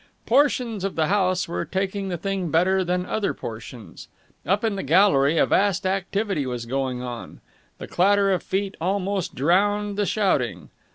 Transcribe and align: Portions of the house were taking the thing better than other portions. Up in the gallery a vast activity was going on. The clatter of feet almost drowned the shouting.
Portions 0.25 0.83
of 0.83 0.95
the 0.95 1.09
house 1.09 1.47
were 1.47 1.63
taking 1.63 2.07
the 2.09 2.17
thing 2.17 2.49
better 2.49 2.83
than 2.83 3.05
other 3.05 3.35
portions. 3.35 4.07
Up 4.47 4.63
in 4.63 4.75
the 4.75 4.81
gallery 4.81 5.37
a 5.37 5.45
vast 5.45 5.85
activity 5.85 6.47
was 6.47 6.65
going 6.65 7.03
on. 7.03 7.39
The 7.77 7.87
clatter 7.87 8.31
of 8.31 8.41
feet 8.41 8.73
almost 8.81 9.35
drowned 9.35 9.97
the 9.99 10.07
shouting. 10.07 10.69